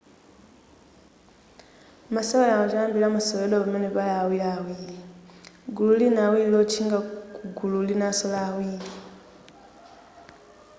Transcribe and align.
masewerawa 2.13 2.65
choyambilira 2.69 3.07
amaseweredwa 3.09 3.63
pamene 3.63 3.87
pali 3.95 4.11
awiriawiri 4.19 4.97
gulu 5.75 5.93
lina 5.99 6.19
awiri 6.27 6.49
lotchinga 6.53 6.97
kugulu 7.35 7.77
linaso 7.89 8.25
la 8.33 8.39
awiri 8.49 8.89